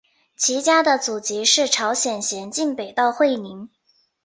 [0.35, 3.69] 其家的祖籍是朝鲜咸镜北道会宁。